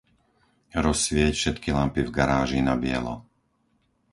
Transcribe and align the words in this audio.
Rozsvieť 0.85 1.33
všetky 1.37 1.69
lampy 1.77 2.01
v 2.05 2.09
garáži 2.17 2.57
na 2.69 2.73
bielo. 2.83 3.15